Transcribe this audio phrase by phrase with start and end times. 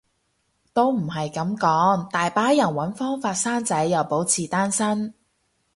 [0.73, 5.13] 都唔係噉講，大把人搵方法生仔又保持單身